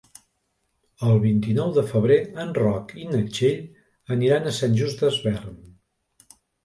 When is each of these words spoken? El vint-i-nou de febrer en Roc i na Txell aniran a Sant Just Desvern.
El 1.09 1.19
vint-i-nou 1.25 1.73
de 1.75 1.83
febrer 1.91 2.17
en 2.45 2.53
Roc 2.59 2.93
i 3.03 3.05
na 3.11 3.19
Txell 3.27 3.61
aniran 4.17 4.49
a 4.49 4.55
Sant 4.63 4.79
Just 4.81 5.05
Desvern. 5.05 5.61